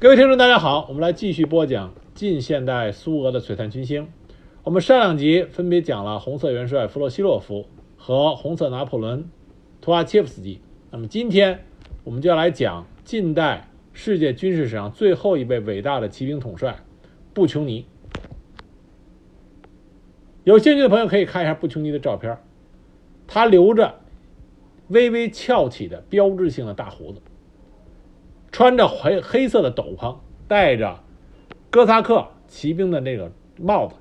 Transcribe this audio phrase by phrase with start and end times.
[0.00, 4.06] 各位听众，大家好，我们来继续播讲近现代苏俄的璀璨群星。
[4.62, 9.28] 我们上两集分别讲了红色元帅弗洛西洛夫和红色拿破仑
[9.80, 10.60] 图阿切夫斯基。
[10.92, 11.64] 那么今天
[12.04, 16.76] 我们就要来讲近代世界军事史上最后一位伟大的骑兵统帅
[17.34, 17.84] 布琼尼。
[20.44, 22.38] 有兴趣的朋友可以看一下布琼尼的照片，
[23.26, 23.98] 他留着
[24.86, 27.20] 微微翘起的标志性的大胡子。
[28.50, 31.00] 穿着黑黑色的斗篷，戴着
[31.70, 33.94] 哥萨克骑兵的那个帽子，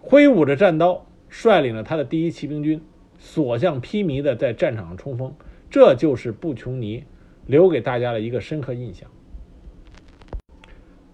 [0.00, 2.80] 挥舞着战刀，率领着他的第一骑兵军，
[3.18, 5.34] 所向披靡的在战场上冲锋。
[5.70, 7.04] 这就是布琼尼
[7.46, 9.10] 留给大家的一个深刻印象。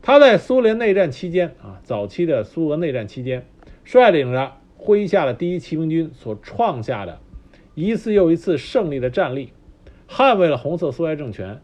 [0.01, 3.47] 他在苏联内战期间啊，早期的苏俄内战期间，
[3.85, 7.19] 率领着麾下的第一骑兵军所创下的
[7.75, 9.53] 一次又一次胜利的战例，
[10.09, 11.61] 捍卫了红色苏维埃政权。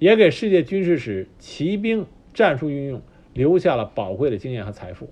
[0.00, 2.04] 也给世界军事史骑兵
[2.34, 3.00] 战术运用
[3.32, 5.08] 留下了宝贵的经验和财富。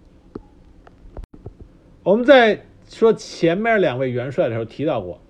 [2.02, 5.20] 我们在说前面两位元帅的时候提到过，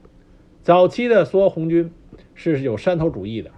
[0.62, 1.92] 早期的苏俄红军
[2.34, 3.50] 是有山头主义的，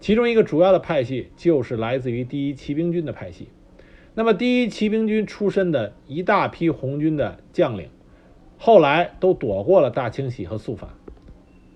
[0.00, 3.48] 其中一个主要的派系就是来自于第一骑兵军的派系。
[4.14, 7.88] 那么，第一骑兵军出身的一大批红军的将领，
[8.58, 10.90] 后来都躲过了大清洗和肃反，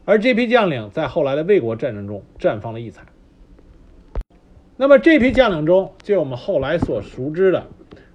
[0.05, 3.06] 而这批将领在后来的卫国战争中绽放了异彩。
[4.77, 7.67] 那么这批将领中，就我们后来所熟知的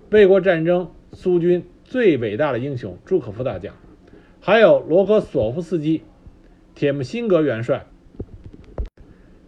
[0.09, 3.73] 卫国战争苏军最伟大的英雄朱可夫大将，
[4.41, 6.01] 还有罗科索夫斯基、
[6.75, 7.85] 铁木辛格元帅、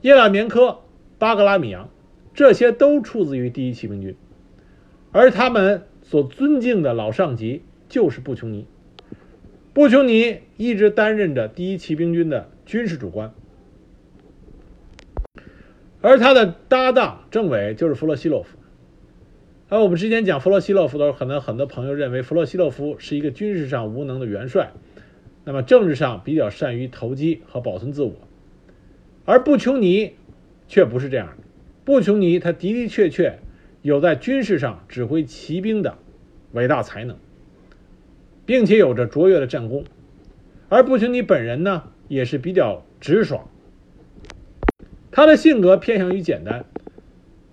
[0.01, 0.79] 叶拉缅科、
[1.17, 1.89] 巴格拉米扬，
[2.33, 4.15] 这些都出自于第一骑兵军，
[5.11, 8.65] 而他们所尊敬的老上级就是布琼尼。
[9.79, 13.33] 布琼尼一直担任着第一骑兵军的军事主官。
[16.01, 18.57] 而他的搭档政委就是弗洛西洛夫。
[19.69, 24.73] 而我们之前讲弗洛西洛夫的时候，可能很多朋友认为弗洛西洛夫是一个军事上无能的元帅，
[25.45, 28.11] 那么政治上比较善于投机和保存自我。
[29.23, 30.11] 而布琼尼
[30.67, 31.43] 却不是这样的。
[31.85, 33.39] 布琼尼他的的确确
[33.81, 35.97] 有在军事上指挥骑兵的
[36.51, 37.15] 伟大才能，
[38.49, 39.83] 并且有着卓越的战功。
[40.69, 43.47] 而布琼尼本人呢，也是比较直爽。
[45.11, 46.65] 他的性格偏向于简单，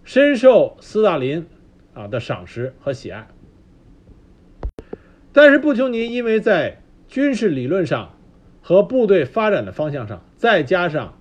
[0.04, 1.44] 深受斯大林
[1.92, 3.28] 啊的赏识和喜爱。
[5.34, 8.14] 但是布琼尼因为在军事理论上
[8.62, 11.18] 和部队发展的方向上，再加上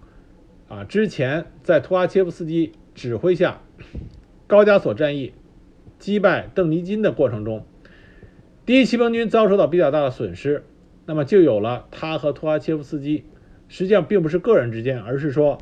[0.70, 3.60] 啊之前在图阿切夫斯基指挥下
[4.48, 5.34] 高加索战役
[6.00, 7.66] 击败邓尼金的过程中，
[8.66, 10.64] 第一骑兵军遭受到比较大的损失，
[11.06, 13.24] 那么就有了他和图哈切夫斯基
[13.68, 15.60] 实际上并不是个人之间，而是说。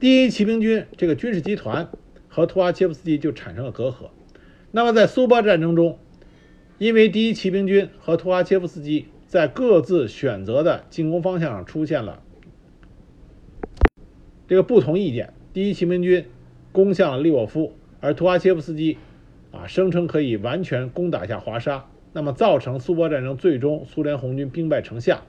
[0.00, 1.88] 第一骑兵军这个军事集团
[2.26, 4.08] 和图哈切夫斯基就产生了隔阂。
[4.72, 5.98] 那么在苏波战争中，
[6.78, 12.22] 因为第一骑兵军和图哈切夫斯基在各自选择的进攻方向上出现了
[14.48, 16.26] 这个不同意见，第一骑兵军
[16.72, 18.98] 攻向利沃夫，而图哈切夫斯基
[19.52, 25.22] 啊声称可以完全攻打下华沙，那么造成苏波战争最终苏联红军兵败城下。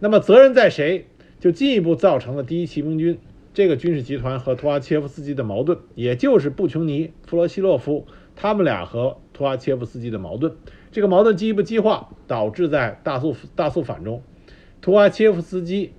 [0.00, 1.06] 那么责任在谁？
[1.40, 3.18] 就进一步造成了第一骑兵军。
[3.54, 10.54] 这个军事集团和图阿切夫斯基的矛盾，也就是布琼尼、弗罗西洛夫他们俩和图阿切夫斯基的矛盾。
[10.90, 14.22] 这个矛盾进一步激化，导致在大肃大肃反中，
[14.80, 15.92] 图阿切夫斯基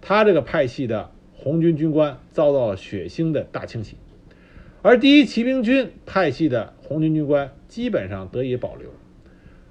[0.00, 3.96] 他这个派系的红军军官遭到了血腥的大清洗，
[4.82, 8.90] 而第一骑兵军派系的红军军官基本上得以保留，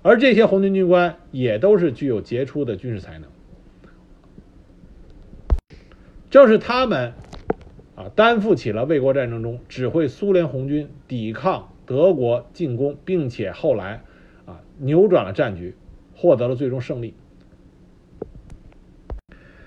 [0.04, 3.30] 而这些红军军官也都是具有杰出的军事才能。
[6.30, 7.14] 正是他们，
[7.96, 14.04] 啊，担负起了卫国战争中指挥苏联红军抵抗德国进攻，并且后来，
[14.46, 15.76] 啊，扭转了战局，
[16.16, 17.14] 获得了最终胜利。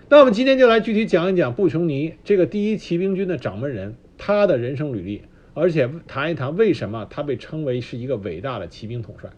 [0.08, 5.22] 那我们今天就来具体讲一讲布琼尼这个第一骑兵军的掌门人，他的人生履历，
[5.54, 9.30] 而且谈一谈为什么他被称为是一个伟大的骑兵统帅。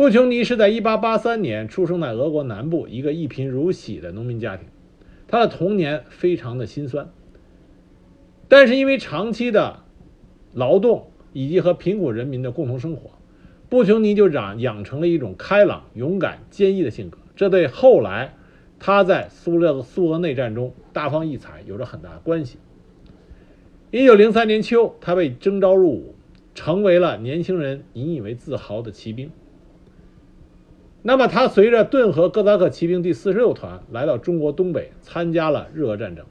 [0.00, 4.66] 布琼尼是在1883年出生在俄国南部一个一贫如洗的农民家庭。
[5.28, 7.10] 他的童年非常的心酸，
[8.48, 9.80] 但是因为长期的
[10.54, 13.10] 劳动以及和贫苦人民的共同生活，
[13.68, 18.34] 布琼尼就长养成了一种开朗、勇敢、坚毅的性格，这对后来
[18.78, 22.56] 他在苏勒苏俄内战中大放异彩有着很大的关系。
[23.90, 26.14] 一九零三年秋，他被征召入伍，
[26.54, 29.30] 成为了年轻人引以为自豪的骑兵。
[31.02, 36.26] 那么，他随着顿河哥萨克骑兵第四十六团来到中国东北，参加了日俄战争。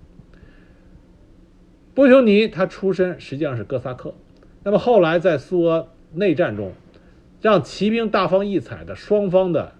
[1.95, 4.13] 波丘尼他出身实际上是哥萨克，
[4.63, 6.73] 那么后来在苏俄内战中，
[7.41, 9.73] 让骑兵大放异彩的双方的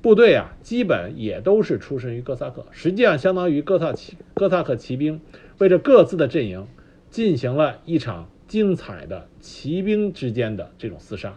[0.00, 5.20] 部队啊，基本也都是出身于哥萨克，实际上相当于哥萨骑哥萨克骑兵
[5.58, 6.66] 为着各自的阵营
[7.10, 11.36] 进行了一场精彩的骑兵之间的这种厮杀。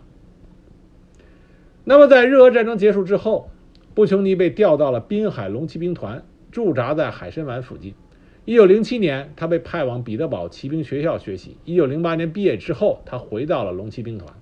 [1.92, 3.50] 那么在日俄战争结束之后，
[3.94, 7.96] 布琼尼被调到了滨海龙骑兵团，驻扎在海参崴附近。
[8.46, 11.58] 一九零七年，他被派往彼得堡骑兵学校学习。
[11.66, 14.34] 一九零八年毕业之后，他回到了龙骑兵团。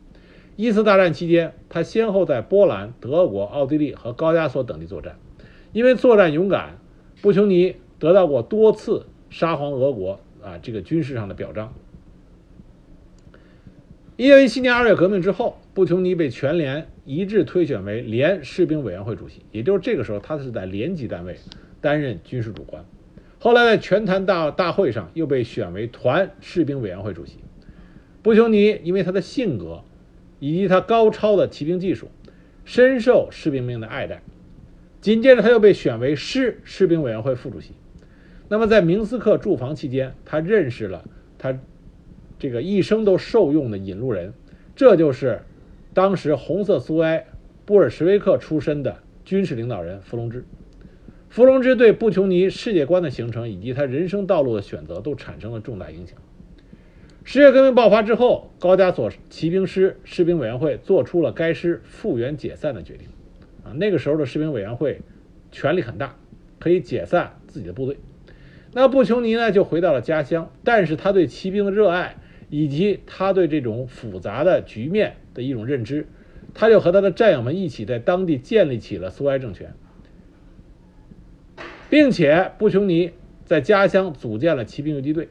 [0.57, 5.17] 一次大战期间，他先后在波兰、德国、奥地利和高加索等地作战。
[5.73, 6.77] 因为作战勇敢，
[7.19, 11.73] 布琼尼得到过多次沙皇俄国啊这个军事上的表彰。
[14.19, 21.37] 一九一七年二月革命之后，布琼尼被全连一致推选为连士兵委员会主席，也就是这个时候，他是在连级单位
[21.79, 22.83] 担任军事主官。
[23.39, 27.37] 后来在全团大大会上又被选为团士兵委员会主席。
[28.21, 29.85] 布琼尼因为他的性格
[30.41, 32.09] 以及他高超的骑兵技术，
[32.65, 34.21] 深受士兵们的爱戴。
[34.99, 37.71] 紧接着他又被选为师士兵委员会副主席。
[38.49, 41.05] 那么在明斯克驻防期间，他认识了
[41.37, 41.57] 他。
[42.39, 44.33] 这个一生都受用的引路人，
[44.75, 45.41] 这就是
[45.93, 47.27] 当时红色苏埃
[47.65, 50.45] 布尔什维克出身的军事领导人弗龙芝。
[51.29, 56.17] 弗龙芝对布琼尼世界观的形成以及他人生道路的选择都产生了重大影响。
[57.23, 63.09] 十月革命爆发之后，高加索骑兵师士兵委员会做出了该师复员解散的决定。
[63.63, 65.01] 啊，那个时候的士兵委员会
[65.51, 66.15] 权力很大，
[66.57, 67.97] 可以解散自己的部队。
[68.71, 72.15] 那布琼尼呢，就回到了家乡，但是他对骑兵的热爱。
[72.49, 76.07] 以及他对这种复杂的局面的一种认知，
[76.53, 79.73] 他就和他的战友们一起在当地建立起了苏埃政权，
[81.89, 83.11] 并且布琼尼
[83.45, 85.29] 在家乡组建了骑兵游击队。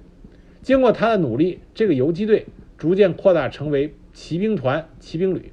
[0.62, 5.52] 经过他的努力，这个游击队逐渐扩大成为骑兵团、骑兵旅。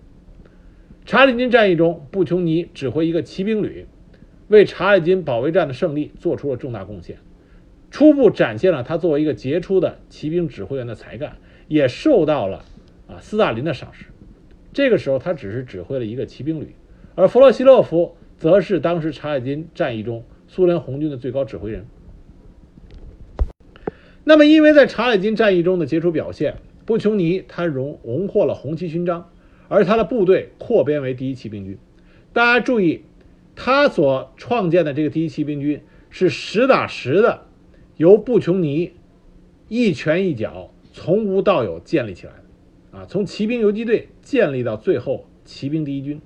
[1.05, 3.85] 查理金战役中，布琼尼指挥一个骑兵旅，
[4.47, 7.17] 为查理金保卫战的胜利做出了重大贡献，
[7.91, 11.37] 初步展现了他作为一个杰出的骑兵指挥员的才干。
[11.67, 12.65] 也受到了
[13.07, 14.05] 啊斯大林的赏识。
[14.73, 16.75] 这个时候，他只是指挥了一个骑兵旅，
[17.15, 21.85] 而弗洛西洛夫则是当时查尔金战役中苏联红军的最高指挥人。
[24.25, 29.29] 那么，因为在查尔金战役中的杰出表现，布琼尼他荣荣获了红旗勋章，
[29.67, 31.77] 而他的部队扩编为第一骑兵军。
[32.33, 33.03] 大家注意，
[33.55, 37.45] 他所创建的这个第一骑兵军是实打实的，
[37.95, 38.91] 由布琼尼
[39.69, 40.71] 一拳一脚。
[40.97, 46.21] 从无到有建立起来的，啊，从骑兵游击队建立到最后骑兵第一军，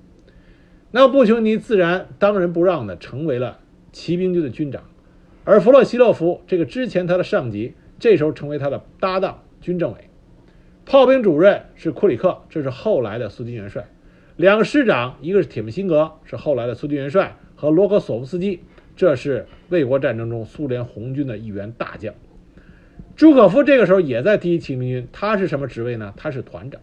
[0.92, 3.58] 那么布琼尼自然当仁不让的成为了
[3.90, 4.84] 骑兵军的军长，
[5.42, 10.08] 而弗洛西洛夫这个之前他的上级，这时候成为他的搭档军政委，
[10.86, 13.88] 炮兵主任是库里克，这是后来的苏军元帅，
[14.36, 18.60] 两个师长，一个是铁木辛格，是后来的苏军元帅，和罗格索夫斯基，
[18.94, 22.14] 这是卫国战争中苏联红军的一员大将。
[23.16, 26.14] 朱可夫这个时候也在第一骑兵军，他是什么职位呢？
[26.16, 26.80] 他是团长，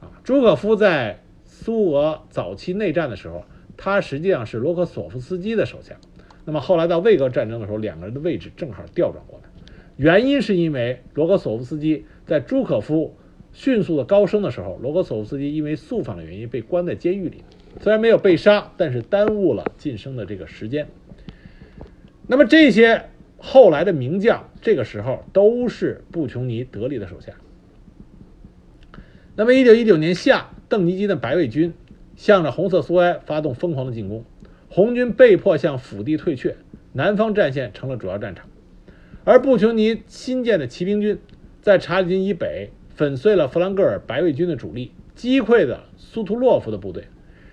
[0.00, 3.44] 啊，朱可夫在苏俄早期内战的时候，
[3.78, 5.96] 他实际上是罗克索夫斯基的手下。
[6.44, 9.48] 那么后来到卫国战争的时候，两个人的位置正好调转过来，
[9.96, 13.16] 原因是因为罗克索夫斯基在朱可夫
[13.52, 17.44] 迅速的高升的时候，罗克索夫斯基因为肃反的原因被关在监狱里，
[17.80, 20.86] 虽然没有被杀，但是耽误了晋升的这个时间。
[22.26, 23.06] 那么这些。
[23.44, 27.32] 后来的名将，这个时候都是布琼尼得力的手下。
[29.34, 31.74] 那么，一九一九年夏，邓尼基的白卫军
[32.14, 34.24] 向着红色苏埃发动疯狂的进攻，
[34.68, 36.54] 红军被迫向腹地退却，
[36.92, 38.48] 南方战线成了主要战场。
[39.24, 41.18] 而布琼尼新建的骑兵军
[41.60, 47.06] 在查理金以北粉碎了弗兰格尔白卫军的主力，击溃了苏图洛夫的部队，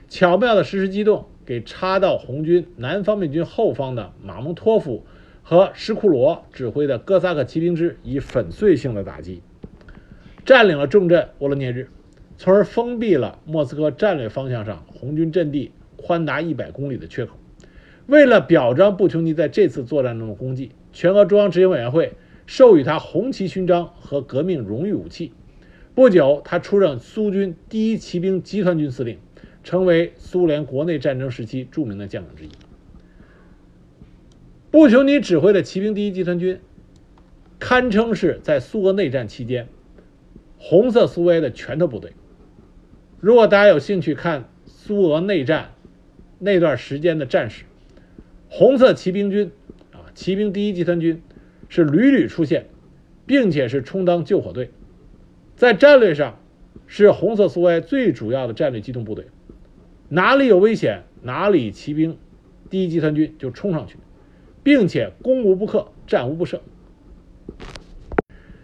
[0.08, 5.04] 巧妙的实施机动，给插到红军南方面军后方的马蒙托夫。
[5.50, 9.42] 和施库罗指挥的哥萨克骑兵师以粉碎性的打击，
[10.46, 11.90] 占领了重镇沃罗涅日，
[12.38, 17.36] 从而封闭了莫斯科战略方向上红军阵地宽达一百公里的缺口。
[18.06, 22.14] 为了表彰布琼尼在这次作战中的功绩，全俄中央执行委员会
[22.46, 25.34] 授予他红旗勋章和革命荣誉武器。
[25.96, 29.18] 不久，他出任苏军第一骑兵集团军司令，
[29.64, 32.50] 成为苏联国内战争时期著名的将领之一。
[34.72, 36.60] 布琼尼指挥的骑兵第一集团军，
[37.58, 39.68] 堪称是在苏俄内战期间
[40.60, 42.14] 红色苏维埃的拳头部队。
[43.20, 45.72] 如果大家有兴趣看苏俄内战
[46.38, 47.64] 那段时间的战史，
[48.48, 49.52] 红色骑兵军
[49.92, 51.24] 啊，骑兵第一集团军
[51.68, 52.68] 是屡屡出现，
[53.26, 54.70] 并且是充当救火队，
[55.56, 56.40] 在战略上
[56.86, 59.26] 是红色苏维埃最主要的战略机动部队，
[60.10, 62.16] 哪里有危险，哪里骑兵
[62.70, 63.98] 第一集团军就冲上去，
[64.70, 66.60] 并且攻无不克，战无不胜。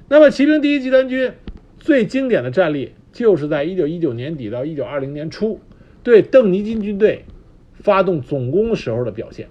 [0.08, 1.34] 那么，骑兵第一集团军
[1.80, 5.60] 最经典的战例，就是在1919年底到1920年初
[6.04, 7.26] 对邓尼金军队
[7.74, 9.48] 发动总攻时候的表现。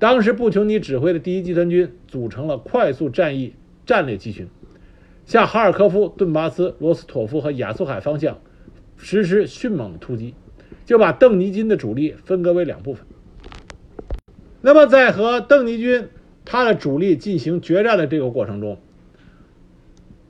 [0.00, 3.52] 当时，布琼尼指挥的第一集团军组成了快速战役
[3.86, 4.48] 战略集群，
[5.26, 8.40] 向哈尔科夫、顿巴斯、罗斯托夫和亚速海方向
[8.96, 10.34] 实施迅猛突击，
[10.84, 13.06] 就把邓尼金的主力分割为两部分。
[14.60, 16.08] 那么，在和邓尼军
[16.44, 18.78] 他的主力进行决战的这个过程中，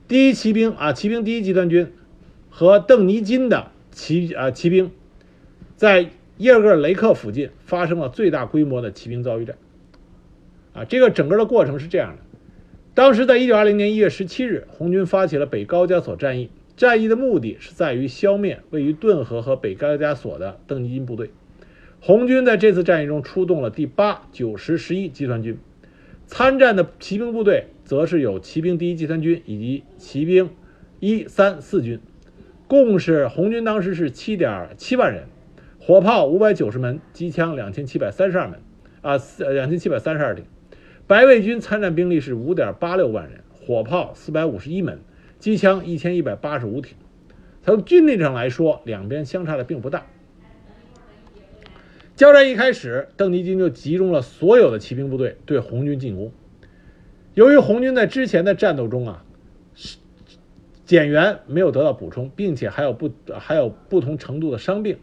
[0.07, 1.91] 第一骑兵啊，骑兵第一集团军
[2.49, 4.91] 和邓尼金的骑啊骑兵，
[5.75, 9.55] 在叶尔戈尔雷克附近发生了最大规模的骑兵遭遇战。
[10.73, 12.21] 啊，这个整个的过程是这样的：
[12.93, 21.31] 当时在一九二零年一月十七日，红军发起了北高加索战役，战役的目的是在于消灭位于顿河和北高加索的邓尼金部队。
[22.01, 25.57] 红军在这次战役中出动了第八、九、十、十一集团军，
[26.27, 30.49] 参战的骑兵部队则是有骑兵第一集团军以及骑兵
[31.01, 31.99] 一、三、四军，
[32.67, 35.25] 共是红军当时是七点七万人，
[35.77, 38.61] 火炮五百九十门，机枪两千七百三十二门，
[39.01, 39.19] 啊，
[39.51, 40.45] 两千七百三十二挺。
[41.05, 45.01] 白卫军参战兵力是五点八六万人，火炮四百五十一门，
[45.37, 46.95] 机枪一千一百八十五挺。
[47.61, 50.05] 从军力上来说，两边相差的并不大。
[52.19, 56.33] 交战一开始，邓尼金就集中了所有的骑兵部队对红军进攻。
[57.33, 59.23] 由于红军在之前的战斗中啊，
[60.83, 63.09] 减员没有得到补充，并且还有不
[63.39, 64.97] 还有不同程度的伤病，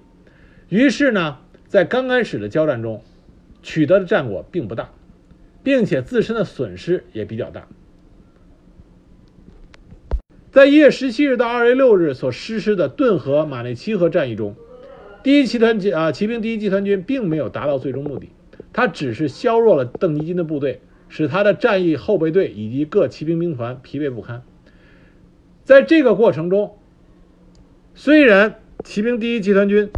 [0.68, 3.02] 于是呢，在刚开始的交战中，
[3.62, 4.90] 取得的战果并不大，
[5.62, 7.66] 并且自身的损失也比较大。
[10.50, 14.54] 在一月十七日到二月六日所实施的顿河、马内齐河战役中。
[15.26, 18.30] 第一集团军啊，骑兵第一集团军并没有达到最终目的，
[18.72, 24.44] 他只是削弱了邓尼金的部队，使他的战役后备队以及各骑兵兵团疲惫不堪。
[25.64, 26.78] 在这个过程中，
[27.92, 29.90] 虽然骑兵第一集团军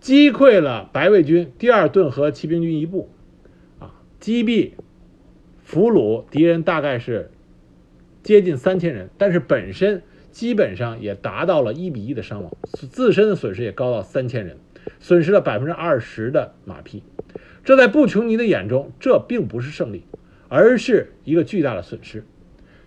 [0.00, 3.10] 击溃了白卫军第二顿河骑兵军一部，
[3.78, 4.70] 啊，击毙、
[5.62, 7.30] 俘虏敌人大概是
[8.22, 10.02] 接近三千人，但是本身。
[10.32, 12.50] 基本上也达到了一比一的伤亡，
[12.90, 14.56] 自身的损失也高到三千人，
[14.98, 17.04] 损失了百分之二十的马匹。
[17.62, 20.04] 这在布琼尼的眼中，这并不是胜利，
[20.48, 22.24] 而是一个巨大的损失。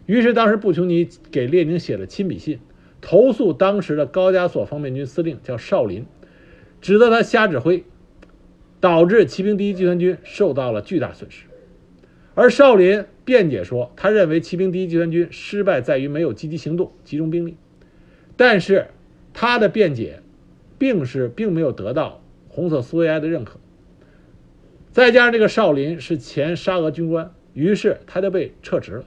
[0.06, 2.60] 于是，当时布琼尼给列宁写了亲笔信，
[3.00, 6.06] 投诉当时的高加索方面军司令叫少林，
[6.82, 7.84] 指责他瞎指挥，
[8.80, 11.46] 导致骑兵第一集团军受到了巨大损失。
[12.36, 17.56] 而少林辩解说，他认为骑兵第一集团军失败在于没有积极行动、集中兵力。
[18.36, 18.88] 但是
[19.34, 20.20] 他的辩解，
[20.78, 23.58] 并是并没有得到红色苏维埃的认可。
[24.92, 29.06] 再加上这个少林是前沙俄军官，于是他就被撤职了。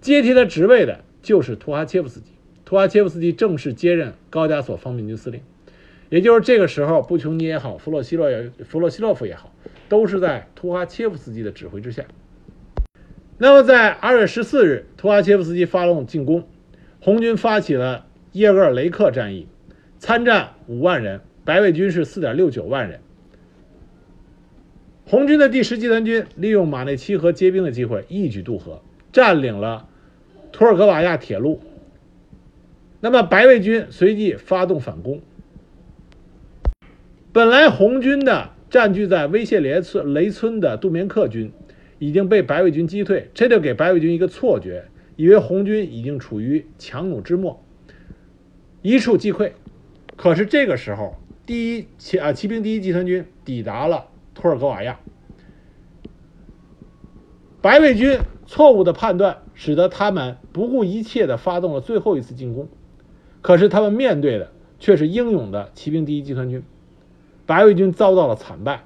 [0.00, 2.32] 接替他职位的就是图哈切夫斯基。
[2.64, 5.40] 图哈切夫斯基正式接任高加索方面军司令。
[6.08, 9.52] 也就是这个时候，布琼尼也好，弗洛西洛也弗洛西洛夫也好，
[9.88, 12.04] 都是在图哈切夫斯基的指挥之下。
[13.38, 16.48] 那么，在二月十四日，图哈切夫斯基发动进攻，
[17.00, 19.46] 红军发起了耶格尔雷克战役，
[19.98, 23.00] 参战五万人，白卫军是四点六九万人。
[25.04, 28.80] 红军的第十集团军利用马内奇河结冰的机会，一举渡河，
[29.12, 29.86] 占领了
[30.50, 31.60] 图尔格瓦亚铁路。
[33.00, 35.20] 那么，白卫军随即发动反攻。
[37.34, 41.52] 本来红军的占据在威谢雷村雷村的杜明克军。
[41.98, 44.84] 已经被白卫军击退，这就给白卫军一个错觉，
[45.16, 47.62] 以为红军已经处于强弩之末，
[48.82, 49.52] 一触即溃。
[50.16, 55.00] 可是这个时候，第一骑啊骑兵第一集团军抵达了托尔戈瓦亚，
[57.62, 62.68] 白卫军错误的判断使得他们不顾一切的发动了最后一次进攻，
[63.40, 66.62] 可是他们面对的却是英勇的骑兵第一集团军，
[67.46, 68.84] 白卫军遭到了惨败，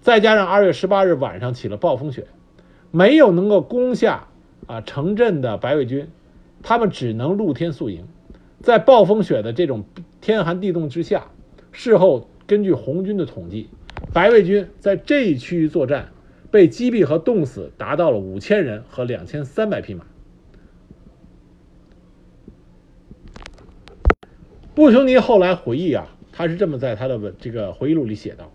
[0.00, 2.26] 再加上二月十八日晚上起了暴风雪。
[2.90, 4.28] 没有能够攻下
[4.66, 6.08] 啊城镇的白卫军，
[6.62, 8.06] 他们只能露天宿营，
[8.60, 9.84] 在暴风雪的这种
[10.20, 11.28] 天寒地冻之下，
[11.70, 13.68] 事后根据红军的统计，
[14.12, 16.10] 白卫军在这一区域作战
[16.50, 20.06] 被击毙和冻死达到了五千人和两千三百匹马。
[24.74, 28.50] 布琼尼后来回忆啊，他是这么在他的文这个回忆录里写道。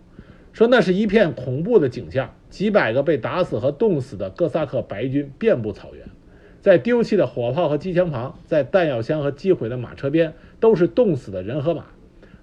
[0.54, 6.06] 说那是一片恐怖的景象，几百个被打死和冻死的哥萨克白军遍布草原，
[6.60, 11.86] 在丢弃的火炮和机枪旁，在弹药箱和击毁的马车边，都是冻死的人和马。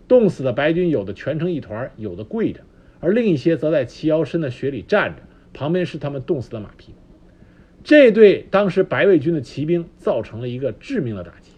[0.09, 2.59] 冻死的白军有的蜷成一团，有的跪着，
[2.99, 5.21] 而另一些则在齐腰深的雪里站着，
[5.53, 6.93] 旁边是他们冻死的马匹。
[7.81, 11.53] 这对当时白卫军的骑兵造成了一个致命的打击。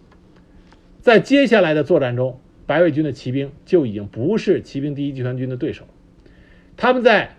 [1.01, 5.85] 在接下来的作战中，白卫军的骑兵就已经不是骑兵第一集团军的对手。
[6.77, 7.35] 他们在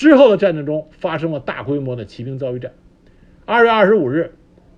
[0.00, 2.72] 之后的战争中发生了大规模的骑兵遭遇战。
[3.44, 4.32] 二月二十五日，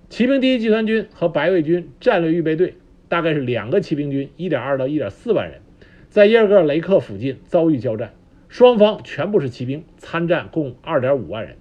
[0.09, 2.75] 骑兵第一集团军和白卫军战略预备队，
[3.07, 5.61] 大概是两个骑兵军，一点二到一点四万人，
[6.09, 8.13] 在耶尔格尔雷克附近遭遇交战。
[8.49, 11.55] 双方全部是骑兵，参战共二点五万人。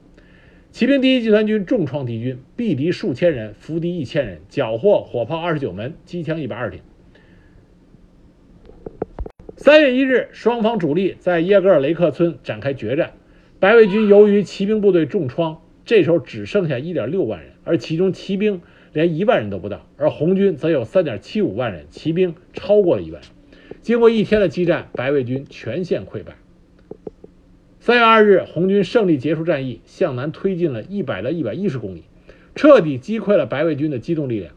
[0.72, 6.80] 骑兵第一集团军重创敌军，毙敌数千人，俘敌一千人，缴获火炮二十九门，机枪一百二十挺。
[9.56, 13.12] 三月一日，双方主力在耶格尔雷克村展开决战。
[13.62, 18.60] 白卫军由于骑兵部队重创，这时候只剩下一点六万人，而其中骑兵
[18.92, 23.22] 连一万人都不到；而红军则有三点七五万人，骑兵超过了一万。
[23.80, 26.34] 经过一天的激战，白卫军全线溃败。
[27.78, 32.02] 三月二日，红军胜利结束战役，向南推进了一百到一百一十公里，
[32.56, 34.52] 彻底击溃了白卫军的机动力量，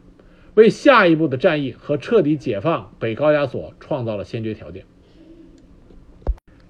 [0.55, 4.85] 为下一步的战役和彻底解放北高加索创造了先决条件。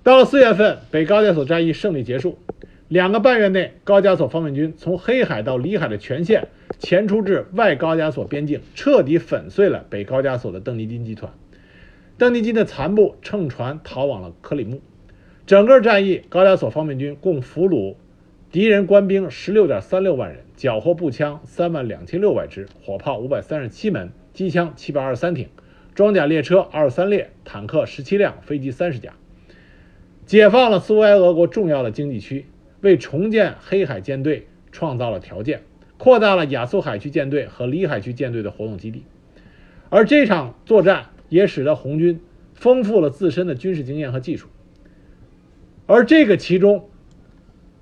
[0.06, 2.38] 到了四月份，北高加索战役胜利结束。
[2.88, 6.48] 两个半月内，高加索方面军从黑海到里海的全线
[6.78, 11.34] 前出至外高加索边境，彻底粉碎了北高加索的邓尼金集团。
[12.20, 14.80] 邓尼金的残部乘船逃往了克里木。
[15.48, 17.96] 整个战役，高加索方面军共俘虏
[18.52, 25.50] 敌人官兵十六点三六万人，缴获步枪三万两千六百支，火炮五百三十七门，机枪七百二十三挺，
[25.96, 29.12] 装甲列车二十三列，坦克十七辆，飞机三十架。
[30.26, 32.46] 解放了苏维埃俄国重要的经济区，
[32.82, 35.62] 为重建黑海舰队创造了条件，
[35.98, 39.04] 扩大了亚速海区舰队和里海区舰队的活动基地。
[39.90, 42.20] 而这场作战也使得红军
[42.56, 44.48] 丰富了自身的军事经验和技术。
[45.86, 46.90] 而这个其中，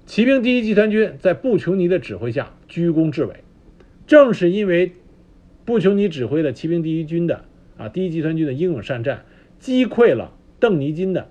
[0.06, 3.36] 骑兵第一集团军在布琼尼的指挥下居功至伟。
[4.06, 4.91] 正是因为
[5.63, 7.46] 布琼尼指挥的骑兵第一军的
[7.78, 9.24] 啊第一集团军的英勇善战，
[9.60, 11.30] 击溃了邓尼金的。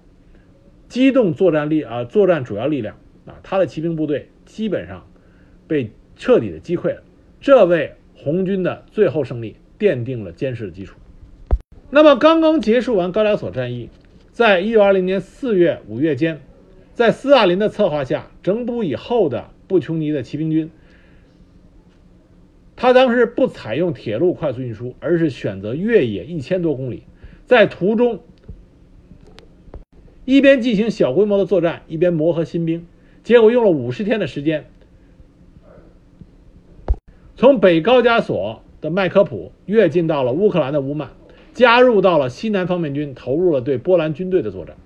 [0.92, 5.07] 机动作战力啊，作战主要力量啊，他的骑兵部队基本上
[5.66, 7.02] 被彻底的击溃了，
[7.40, 10.98] 这为红军的最后胜利奠定了坚实的基础。
[11.88, 13.88] 那么，刚刚结束完高加索战役，
[14.33, 16.42] 在一九二零年四月、五月间，
[16.92, 20.70] 在斯大林的策划下，整补以后的布琼尼的骑兵军，
[22.76, 27.05] 他当时不采用铁路快速运输，而是选择越野一千多公里，
[27.46, 28.20] 在途中。
[30.24, 32.87] 一边进行小规模的作战，一边磨合新兵，
[33.24, 34.66] 结果用了五十天的时间，
[37.35, 41.11] 从北高加索的麦科普跃进到了乌克兰的乌曼，
[41.52, 44.76] 加入到了西南方面军，投入了对波兰军队的作战。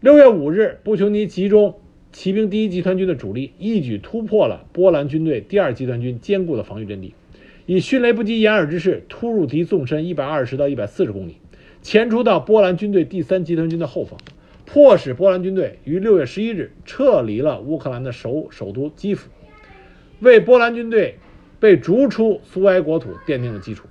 [0.00, 1.76] 六月五日，布琼尼集中
[2.12, 7.14] 骑兵第一集团军的主力，一举突破了波兰军队第二集团军坚固的防御阵地，
[7.64, 11.36] 以迅雷不及掩耳之势突入敌纵深一百二十到一百四十公里。
[11.90, 14.20] 前出到波兰军队第三集团军的后方，
[14.66, 19.30] 迫使波兰军队于六月十一日撤离了乌克兰的首首都基辅，
[20.20, 21.16] 为波兰军队
[21.58, 23.86] 被逐出苏维埃国土奠定了基础。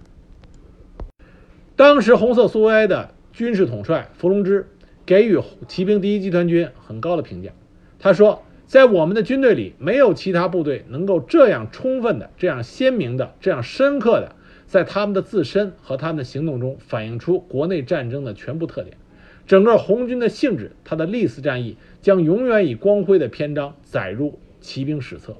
[1.76, 4.68] 当时红色苏维埃的军事统帅伏龙芝
[5.04, 7.50] 给予骑兵第一集团军很高的评价，
[7.98, 14.36] 他说：“在我们的军队里，没有其他部队能够这样充分的、这样鲜明的、这样深刻的。”
[14.68, 18.98] 在他们的自身和他们的行动中反映出国内战争的全部特点，
[19.48, 25.38] 整个红军的性质，他的历次战役将永远以光辉的篇章载入骑兵史册。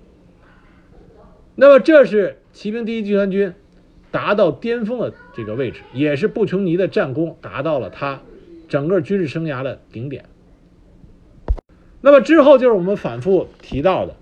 [1.56, 3.54] 那么，这是骑兵第一集团军
[4.12, 8.22] 达到巅峰的这个位置，也是布琼尼的战功达到了他
[8.70, 10.24] 整个军事生涯的顶点。
[12.00, 14.16] 那么之后就是我们反复提到的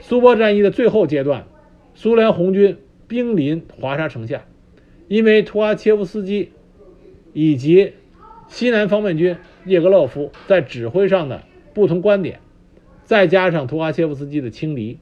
[0.00, 1.46] 苏波战役的最后阶段，
[1.94, 2.76] 苏联红军。
[3.10, 4.44] 兵临华沙城下，
[5.08, 6.52] 因为图阿切夫斯基
[7.32, 7.94] 以及
[8.46, 11.42] 西南方面军叶格洛夫在指挥上的
[11.74, 12.38] 不同观点，
[13.02, 14.98] 再加上图阿切夫斯基的轻敌，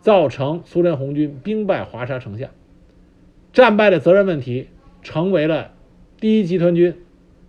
[0.00, 2.48] 造成苏联红军兵败华沙城下。
[3.52, 4.68] 战败的责任问题
[5.02, 5.74] 成为了
[6.18, 6.96] 第一集团军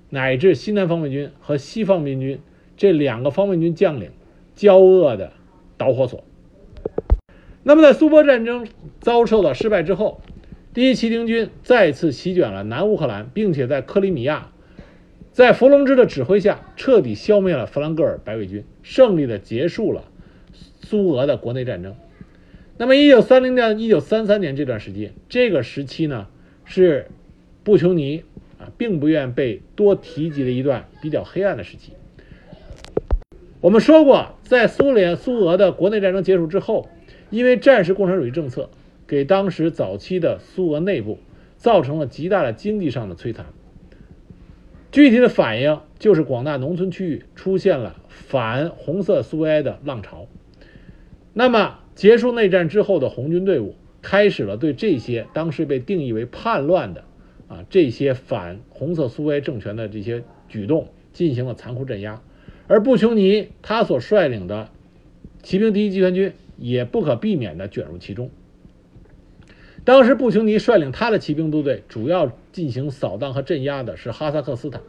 [0.10, 2.42] 乃至西南方面军和西方面军
[2.76, 4.12] 这两个方面军将领
[4.54, 5.32] 交恶的
[5.78, 6.26] 导火索。
[7.66, 8.68] 那么，在苏波战争
[9.00, 10.22] 遭受到失败之后，
[10.74, 14.50] 第一骑兵军再次席卷了南乌克兰，并且在克里米亚，
[15.32, 20.04] 在弗龙芝的指挥下，彻底消灭了弗兰格尔白卫军，胜利的结束了
[20.82, 21.96] 苏俄的国内战争。
[22.78, 26.28] 那么，一九三零年、一九三三年这段时间，这个时期呢，
[26.66, 27.08] 是
[27.64, 28.24] 布琼尼
[28.60, 31.94] 啊，并不愿被多提及的一段比较黑暗的时期。
[33.62, 36.90] 我们说过，在苏联、苏俄的国内战争结束之后，
[37.34, 38.70] 因为战时共产主义政策，
[39.08, 41.18] 给当时早期的苏俄内部
[41.58, 43.48] 造成了极大的经济上的摧残。
[44.92, 50.28] 具体的反应就是广大农村区域出现了反红色苏维埃的浪潮。
[51.34, 57.04] 那么，结束内战之后的红军队伍开始了对这些当时被定义为叛乱的
[57.48, 62.22] 啊这些反红色苏维埃政权的这些举动进行了残酷镇压，
[62.68, 64.70] 而布琼尼他所率领的
[65.42, 68.30] 骑兵第一集团军也不可避免地卷入其中。
[69.84, 74.82] 当时布琼尼率领他的骑兵部队主要进行扫荡和镇压的是哈萨克斯坦。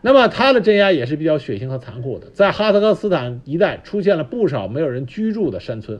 [0.00, 5.98] 那么他的镇压也是比较血腥和残酷的，在哈萨克斯坦一带出现了不少没有人居住的山村，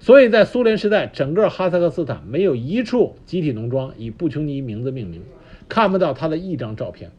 [0.00, 5.22] 所以在苏联时代，整个哈萨克斯坦没有一处集体农庄以布琼尼名字命名，
[5.68, 7.12] 看不到他的一张照片，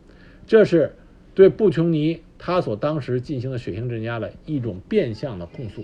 [0.45, 0.93] 这是
[1.33, 5.83] 对布琼尼他所当时进行的血腥镇压的一种变相的控诉。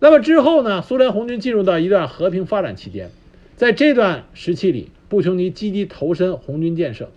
[0.00, 0.80] 那么之后呢？
[0.80, 3.10] 苏联红军进入到一段和平发展期间，
[3.56, 7.10] 在这段时期里，布琼尼积极投身红军建设。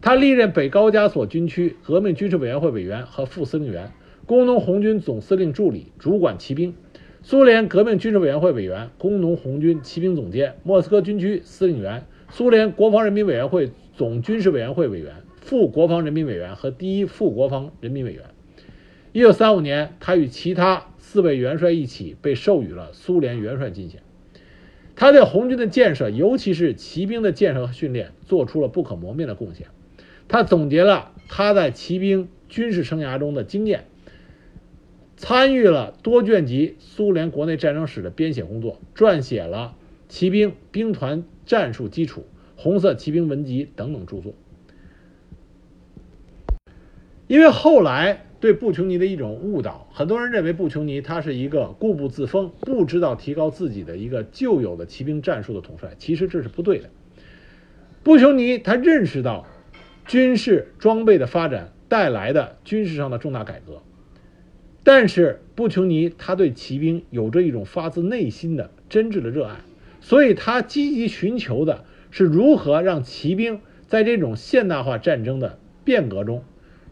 [0.00, 3.92] 他历任北高加索军区革命军事委员会委员和副司令员，
[4.24, 6.72] 工农红军总司令助理，主管骑兵；
[7.22, 18.22] 苏联革命军事委员会委员，工农红军骑兵总监，莫斯科军区司令员；苏联国防人民委员会总军事委员会委员，副国防人民委员和第一副国防人民委员。
[19.12, 24.00] 一九三五年，他与其他四位元帅一起被授予了苏联元帅军衔。
[24.94, 29.66] 他对红军的建设，尤其是骑兵的建设和训练，做出了不可磨灭的贡献。
[30.28, 33.84] 他总结了他在骑兵军事生涯中的经验，
[35.16, 39.74] 参与了多卷集苏联国内战争史的编写工作，撰写了
[40.08, 42.24] 《骑兵兵团战术基础》
[42.62, 44.34] 《红色骑兵文集》等等著作。
[47.32, 56.90] 因为后来对布琼尼的一种误导，很多人认为布琼尼他是一个固步自封、不知道提高自己的一个旧有的骑兵战术的统帅，其实这是不对的。
[58.02, 59.46] 布琼尼他认识到。
[60.04, 63.80] 军事装备的发展带来的军事上的重大改革，
[64.82, 69.58] 但是布琼尼他对骑兵有着一种发自内心的真挚的热爱，
[70.00, 76.42] 所以他积极寻求的是如何让骑兵在这种现代化战争的变革中，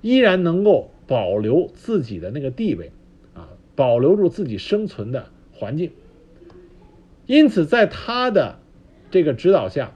[0.02, 2.92] 依然能够保留自己的那个地位，
[3.34, 5.90] 啊，保留住自己生存的环境。
[7.26, 8.58] 因此，在他的
[9.10, 9.92] 这个指导下，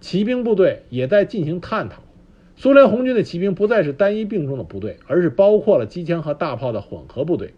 [0.00, 2.02] 骑兵部队也在进行探讨。
[2.56, 7.54] 苏联红军的骑兵不再是单一并重的部队，而是包括了机枪和大炮的混合部队。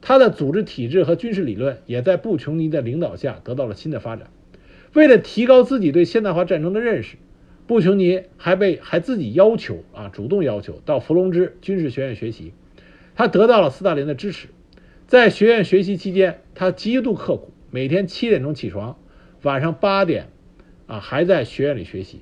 [0.00, 4.28] 他的组织体制和军事理论也在布琼尼的领导下得到了新的发展。
[4.94, 7.16] 为了提高自己对现代化战争的认识，
[7.72, 12.52] 布琼尼还被还自己要求啊，主动要求到伏龙芝军事学院学习。
[13.14, 14.48] 他得到了斯大林的支持。
[15.06, 18.98] 在学院学习期间，他极度刻苦，每天七点钟起床，
[19.40, 20.28] 晚上八点
[20.86, 22.20] 啊还在学院里学习。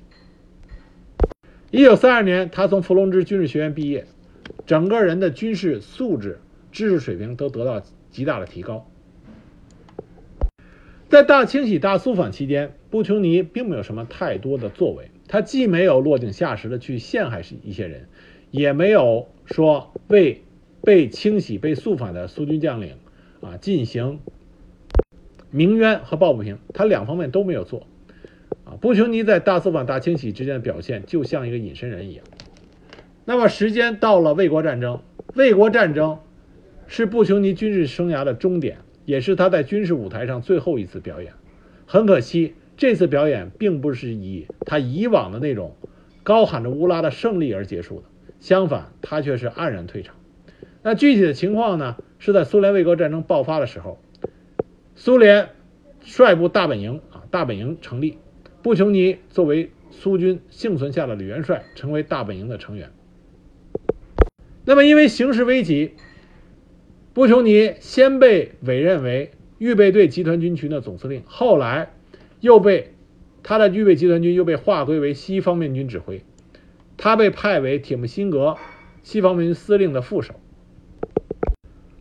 [1.69, 4.07] 一九三二年，他从伏龙芝军事学院毕业，
[4.65, 6.39] 整个人的军事素质、
[6.71, 8.89] 知识水平都得到极大的提高。
[11.09, 18.09] 在大清洗、大肃反期间，布琼尼并没有什么太多的作为，他既没有落井下石的去陷害一些人，
[18.51, 20.41] 也没有说为
[20.83, 22.97] 被清洗、被肃反的苏军将领
[23.39, 24.19] 啊进行
[25.49, 27.87] 鸣冤和抱不平，他两方面都没有做。
[28.65, 32.25] 啊布琼尼在大肃反、大清洗之间的表现，就像一个隐身人一样。
[33.23, 34.99] 那么，时间到了卫国战争，
[35.35, 36.19] 卫国战争
[36.87, 41.31] 是布琼尼军事生涯的终点，也是他在军事舞台上最后一次表演。
[41.85, 45.75] 很可惜，这次表演并不是以他以往的那种
[46.23, 48.05] 高喊着乌拉的胜利而结束的，
[48.39, 50.15] 相反，他却是黯然退场。
[50.81, 51.97] 那具体的情况呢？
[52.17, 53.99] 是在苏联卫国战争爆发的时候，
[54.95, 55.49] 苏联
[56.01, 58.17] 率部大本营啊，大本营成立。
[58.63, 62.89] 布琼尼作为苏军幸存下来的元帅，成为大本营的成员。
[64.65, 65.93] 那么，因为形势危急，
[67.13, 71.93] 布琼尼先被委任为预备队集团军群的总司令，后来
[72.41, 72.93] 又被
[73.41, 76.25] 他的预备集团军又被划归为西方面军指挥，
[76.97, 78.57] 他被派为铁木辛格
[79.01, 80.33] 西方面军司令的副手。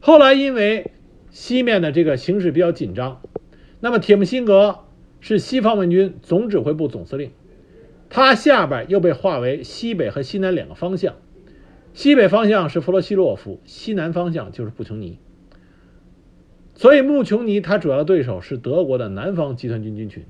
[0.01, 0.91] 后来因为
[1.31, 3.23] 西面的这个形势比较紧张，
[3.79, 4.81] 那么铁木辛格。
[5.23, 7.33] 是西方面军总指挥部总司令，
[8.09, 11.17] 他下边又被划为西北和西南两个方向，
[11.93, 15.19] 西北方向是弗罗西洛夫，西南方向就是布琼尼。
[16.81, 20.25] 所以穆琼尼他主要的对手是德国的南方集团军军群。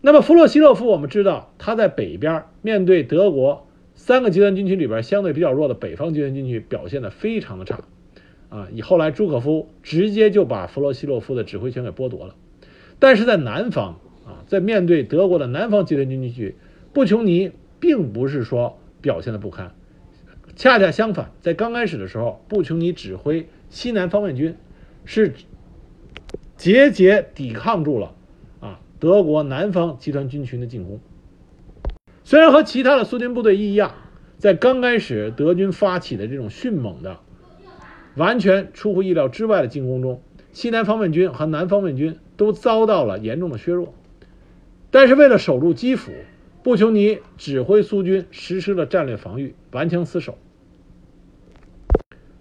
[0.00, 7.84] 那么弗洛西洛夫，我们知道他在北边面对德国三个集团军群里边相对比较弱的北方集团军群表现的非常的差，
[8.48, 12.34] 啊，以后来朱可夫直接就把弗洛西洛夫的指挥权给剥夺了。
[12.98, 16.56] 但是在南方啊，在面对德国的南方集团军军区，
[16.92, 19.72] 布琼尼并不是说表现的不堪，
[20.56, 24.56] 恰恰相反，在刚开始的时候，布琼尼指挥西南方面军
[25.04, 25.34] 是
[26.56, 28.14] 节节抵抗住了
[28.60, 28.80] 啊。
[28.98, 31.00] 德国南方集团军群的进攻，
[32.22, 33.94] 虽然和其他的苏军部队一样，
[34.36, 37.20] 在刚开始德军发起的这种迅猛的、
[38.16, 40.20] 完全出乎意料之外的进攻中，
[40.52, 43.94] 西南方面军和南方面军都遭到了严重的削弱。
[44.90, 46.12] 但是为了守住基辅，
[46.62, 50.36] 布琼尼指挥苏军实施了战略防御，顽强死守。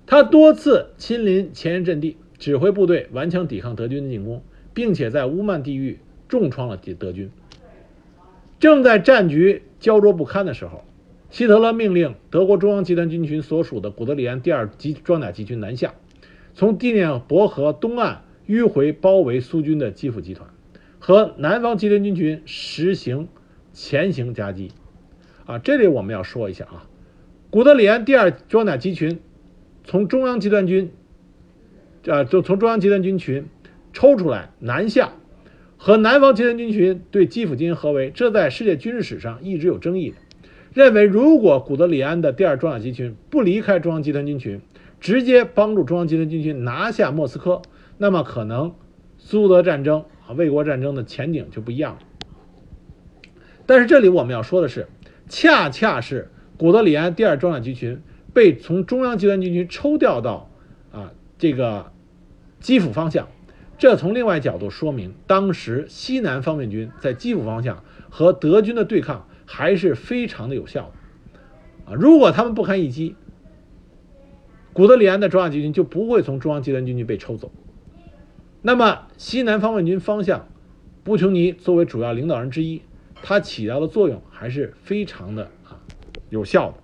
[0.09, 4.41] 他多次亲临前沿阵地，指挥部队顽强抵抗德军的进攻，
[4.73, 5.99] 并且在乌曼地域。
[6.27, 7.31] 重创了德德军。
[8.59, 10.83] 正在战局焦灼不堪的时候，
[11.29, 15.93] 希特勒命令德国中央集团军群所属的古德里安第二集装甲集群南下，
[16.53, 20.49] 从第聂伯河东岸迂回包围苏军的基辅集团，
[20.99, 23.27] 和南方集团军群实行
[23.73, 24.71] 前行夹击。
[25.45, 26.85] 啊，这里我们要说一下啊，
[27.49, 29.19] 古德里安第二装甲集群
[29.89, 30.91] 从中央集团军，
[32.07, 33.47] 啊，就从中央集团军群
[33.91, 35.13] 抽出来南下。
[35.77, 40.13] 和南方集团军群对基辅进行合围，这在世界军事史上一直有争议。
[40.75, 44.61] 认为如果古德里安的第二装甲集群不离开中央集团军群，
[44.99, 47.63] 直接帮助中央集团军群拿下莫斯科，
[47.97, 48.75] 那么可能
[49.17, 51.99] 苏德战争啊卫国战争的前景就不一样了。
[53.65, 54.85] 但是这里我们要说的是，
[55.27, 60.49] 恰恰是古德里安第二装甲集群被从中央集团军群抽调到
[60.91, 61.91] 啊这个
[62.59, 63.27] 基辅方向。
[63.77, 71.95] 这从另外角度说明，当时西南方面军在基辅方向和德军的对抗还是非常的有效的啊！
[71.95, 73.15] 如果他们不堪一击，
[74.73, 77.51] 古德里安的装甲集军就不会从中央集团军区被抽走。
[78.61, 80.49] 那么西南方面军方向，
[81.05, 82.81] 布琼尼作为主要领导人之一，
[83.23, 85.79] 他起到的作用还是非常的啊
[86.29, 86.77] 有效的。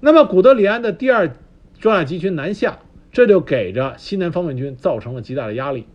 [0.00, 1.32] 那么古德里安的第二
[1.80, 2.78] 装甲集群南下，
[3.10, 5.86] 这就给着西南方面军造成了极大的压力。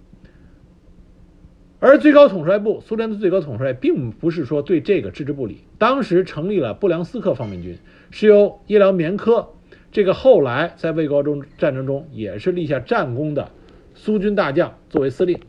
[1.80, 5.66] 而最高统帅部，苏联的最高统帅并不是说对这个置之不理。
[5.78, 7.78] 当时成立了布良斯克方面军，
[8.10, 9.50] 是由叶良棉科
[9.92, 13.52] 这个后来在卫国中战争中也是立下战功的
[13.96, 15.40] 苏军大将作为司令。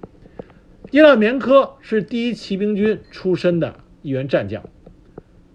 [0.91, 4.63] 叶良棉科是第一骑兵军出身的一员战将，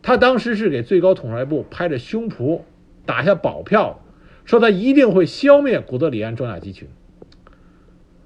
[0.02, 2.62] 他当时是给最高统帅部拍着胸脯
[3.06, 4.00] 打下保票，
[4.46, 6.88] 说他一定会消灭古德里安装甲集群。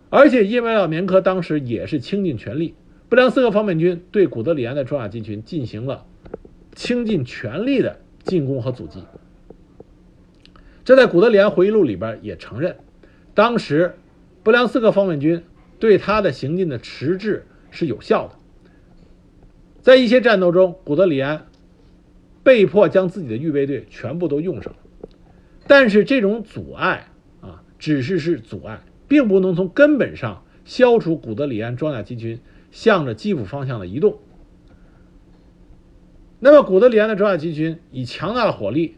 [0.10, 2.76] 而且，叶麦奥棉科当时也是倾尽全力，
[3.10, 6.06] 布良斯克方面军对古德里安的装甲集群进行了
[6.76, 9.04] 倾尽全力的进攻和阻击。
[10.86, 12.76] 这在古德里安回忆录里边也承认，
[13.34, 13.96] 当时
[14.44, 15.44] 布良斯克方面军
[15.80, 18.36] 对他的行进的迟滞是有效的。
[19.82, 21.48] 在一些战斗中，古德里安
[22.44, 24.80] 被迫将自己的预备队全部都用上了，
[25.68, 27.08] 但是这种阻碍
[27.42, 28.82] 啊，只是是阻碍。
[29.06, 32.40] 并不能从根本上消除古德里安装甲集群
[32.72, 34.18] 向着基辅方向的移动。
[36.40, 38.96] 那么，古德里安的装甲集群以强大的火力、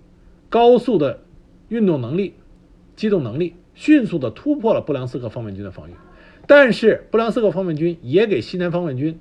[0.50, 1.20] 高速的
[1.68, 2.36] 运动能力、
[2.96, 5.94] 机动能力，迅速的突破了布良斯克方面军的防御。
[6.48, 9.20] 但是，布良斯克方面军也给西南方面军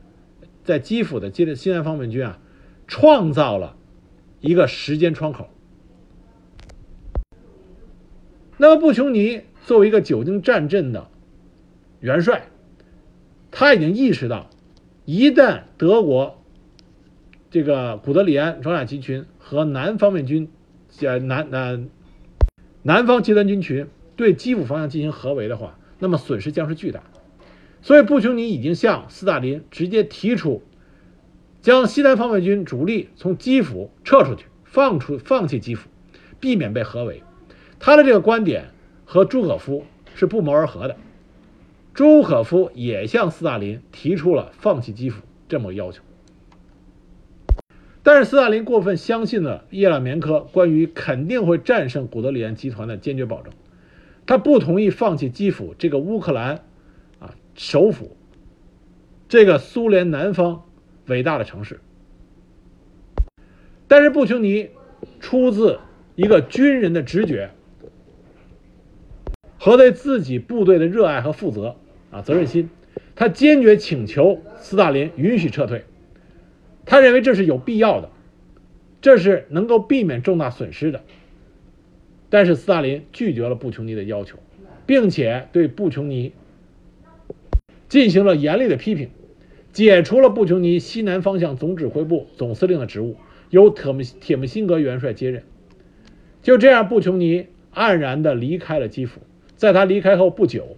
[0.63, 2.39] 在基辅的接着西南方面军啊，
[2.87, 3.75] 创造了
[4.45, 5.49] 一个时间窗口。
[8.59, 9.43] 那么，布琼尼。
[9.67, 11.09] 作为一个久经战阵的
[12.01, 12.49] 元帅，
[13.51, 14.51] 他已经意识到，
[15.07, 16.45] 一旦德国
[17.51, 20.51] 这个古德里安装甲集群和南方面军，
[21.01, 21.89] 呃南南
[22.83, 27.03] 南方集团军群对基辅方向进行合围的话，那么损失将是巨大。
[27.81, 30.63] 所以布琼尼已经向斯大林直接提出，
[31.65, 35.89] 将西南方面军主力从基辅撤出去，放出放弃基辅，
[36.39, 37.23] 避免被合围。
[37.81, 38.67] 他的这个观点。
[39.07, 40.97] 和朱可夫是不谋而合的，
[41.93, 46.03] 朱可夫也向斯大林提出了放弃基辅这么个要求，
[48.03, 53.53] 但是斯大林过分相信了叶朗棉科关于肯定会战胜古德里安集团的坚决保证，
[54.27, 56.65] 他不同意放弃基辅这个乌克兰
[57.21, 58.17] 啊首府，
[59.29, 60.65] 这个苏联南方
[61.07, 61.81] 伟大的城市，
[63.89, 64.71] 但是布琼尼
[65.21, 65.79] 出自
[66.17, 67.51] 一个军人的直觉。
[69.57, 71.77] 和对自己部队的热爱和负责
[72.11, 72.69] 啊责任心，
[73.17, 75.85] 他坚决请求斯大林允许撤退。
[76.85, 78.11] 他认为这是有必要的，
[79.01, 81.03] 这是能够避免重大损失的。
[82.29, 84.39] 但是斯大林拒绝了布琼尼的要求，
[84.85, 86.35] 并且对布琼尼
[87.89, 89.09] 进行了严厉的批评，
[89.75, 93.17] 解除了布琼尼西南方向总指挥部总司令的职务，
[93.51, 95.43] 由铁木铁木辛格元帅接任。
[96.43, 99.21] 就这样，布琼尼黯然地离开了基辅。
[99.57, 100.77] 在他离开后不久，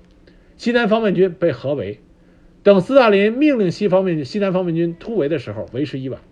[0.57, 2.01] 西南方面军被合围。
[2.63, 6.23] 等斯大林命令西方面西南方面军突围的时候，为时已晚，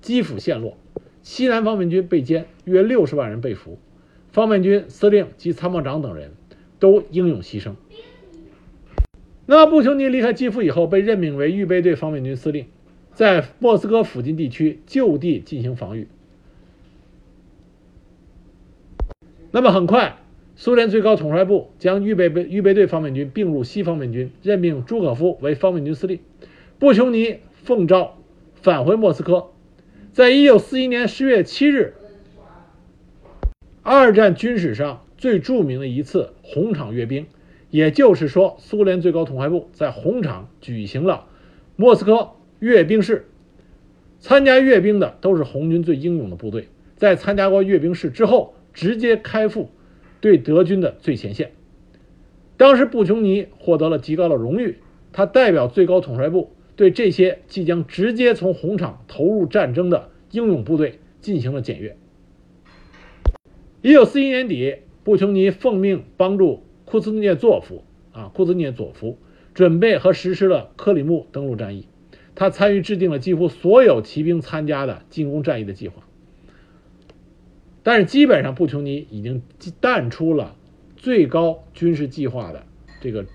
[0.00, 0.78] 基辅陷落，
[1.22, 3.78] 西南方面军被歼，约六十万人被俘，
[4.32, 6.30] 方面军司令及参谋长等人
[6.78, 7.74] 都英勇牺牲。
[9.46, 12.66] 那布琼尼离开基辅以后，被任命为预备队方面军司令，
[13.12, 16.08] 在莫斯科附近地区就地进行防御。
[19.50, 20.18] 那么很快。
[20.56, 26.20] 苏联最高统帅部将预备备预备队方面军并入西方面军，任命朱可夫为方面军司令。
[26.78, 28.18] 布琼尼奉召
[28.54, 29.50] 返回莫斯科。
[30.12, 31.94] 在一九四一年十月七日，
[33.82, 37.26] 二战军史上最著名的一次红场阅兵，
[37.74, 41.26] 也就是说，苏联最高统帅部在红场举行了
[41.74, 43.26] 莫斯科阅兵式。
[44.20, 49.72] 参加阅兵的都是红军最英勇的部队，在参加过阅兵式之后，直接开赴。
[50.20, 51.50] 对德军的最前线，
[52.56, 54.78] 当时布琼尼获得了极高的荣誉，
[55.12, 61.96] 他代表最高统帅部对这些即将直接从红场投入战争的英勇部队进行了检阅。
[63.82, 66.62] 一九四一年底，布琼尼奉命帮助
[66.94, 69.18] 库兹涅佐夫啊库兹涅佐夫
[69.52, 71.88] 准备和实施了克里木登陆战役，
[72.36, 76.04] 他参与制定了几乎所有骑兵参加的进攻战役的计划。
[77.82, 79.42] 但是基本上，布琼尼已经
[79.80, 80.54] 淡出了
[80.96, 82.64] 最高军事计划的
[83.00, 83.26] 这个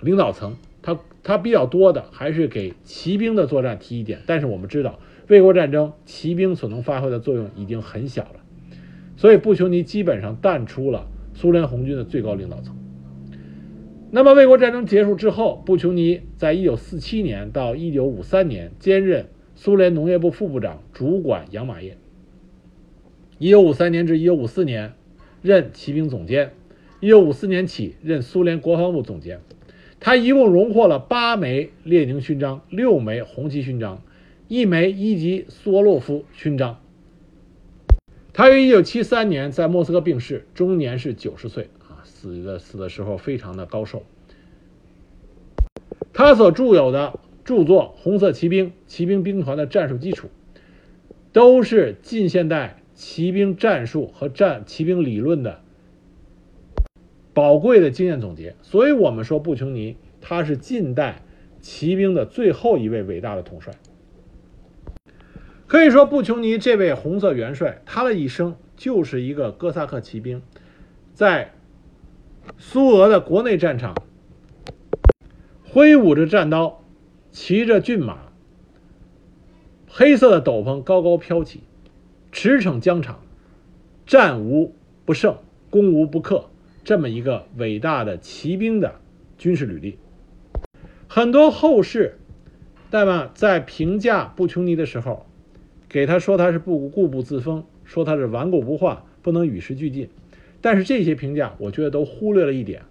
[0.00, 0.56] 领导层。
[0.82, 4.22] 他他比较多的还是给骑兵的作战提意见。
[4.26, 4.98] 但是我们知道，
[5.28, 8.40] 卫国战争骑兵所能发挥的作用已经很小了，
[9.16, 11.06] 所以布琼尼基本上淡出了
[11.40, 12.76] 苏联红军的最高领导层。
[14.10, 21.96] 那么，卫国战争结束之后，布琼尼在1947年到1953年兼任苏联农业部副部长，主管养马业。
[23.38, 24.94] 一九五三年至一九五四年，
[25.40, 26.50] 任骑兵总监。
[26.98, 29.38] 一九五四年起任苏联国防部总监。
[30.00, 34.02] 他一共荣获了八枚列宁勋章、六枚红旗勋章、
[34.48, 36.80] 一枚一级苏沃洛夫勋章。
[38.38, 44.04] 他于一九七三年在莫斯科病逝，终年是九十岁啊，死的死的时候非常的高寿。
[46.12, 50.28] 他所著有的著作《红色骑兵》《骑兵兵团的战术基础》，
[51.32, 52.80] 都是近现代。
[52.94, 55.60] 骑兵战术和战骑兵理论的
[57.34, 61.22] 宝贵的经验总结，所以我们说布琼尼他是近代
[61.60, 63.74] 骑兵的最后一位伟大的统帅。
[65.68, 70.40] 可以说，布琼尼这位红色元帅，他的一生就是一个哥萨克骑兵，
[71.12, 71.52] 在
[72.56, 73.94] 苏俄的国内战场
[75.62, 76.82] 挥舞着战刀，
[77.30, 78.32] 骑着骏马，
[79.86, 81.62] 黑色的斗篷高高飘起。
[82.32, 83.20] 驰骋疆场，
[84.06, 85.36] 战无不胜，
[85.68, 86.48] 攻无不克，
[86.82, 88.94] 这么一个伟大的骑兵的
[89.36, 89.98] 军事履历。
[91.08, 92.18] 很多后世，
[92.90, 95.26] 那么在评价布琼尼的时候，
[95.88, 100.08] 给他说他是不固步自封，说他是顽固不化，不能与时俱进。
[100.60, 102.82] 但是这些评价，我觉得都忽略了一点，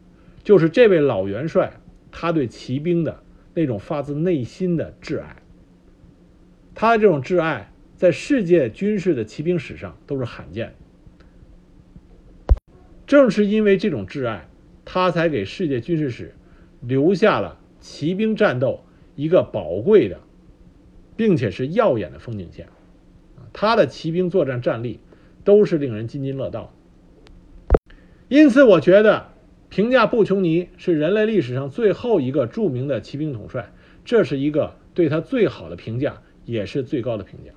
[0.43, 1.73] 就是这位老元帅
[2.11, 3.21] 他对骑兵的
[3.53, 5.37] 那种发自内心的挚爱，
[6.73, 7.71] 他的这种挚爱。
[7.97, 10.75] 在世界军事的骑兵史上都是罕见。
[13.07, 14.47] 正是因为这种挚爱，
[14.85, 16.35] 他才给世界军事史
[16.79, 18.81] 留下了骑兵战斗
[19.15, 20.19] 一个宝贵的，
[21.15, 22.67] 并且是耀眼的风景线。
[23.53, 24.99] 他的骑兵作战战力
[25.43, 26.73] 都是令人津津乐道。
[28.27, 29.29] 因此，我觉得
[29.69, 33.71] 评价布琼尼是人类历史上最后一个著名的骑兵统帅，
[34.03, 37.51] 这是一个对他最好的评价，也是最高的评价。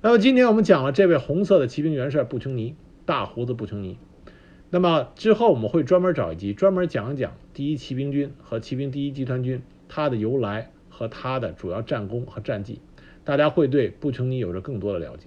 [0.00, 2.74] 那么今天我们讲了这位红色的骑兵元帅布琼尼，
[3.06, 3.98] 大胡子布琼尼。
[4.70, 12.80] 那么之后我们会专门找一集，专门讲一讲第一骑兵军和骑兵第一集团军它的由来和它的主要战功和战绩，
[13.24, 15.26] 大家会对布琼尼有着更多的了解。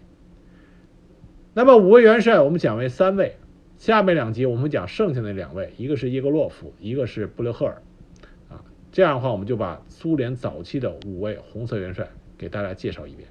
[1.54, 3.38] 那么五位元帅我们讲为三位，
[3.78, 7.82] 下面两集我们讲剩下的两位，一个是叶格洛夫，一个是布留赫尔。
[8.50, 13.30] 啊，这样的话我们就把苏联早期的五位红色元帅给大家介绍一遍。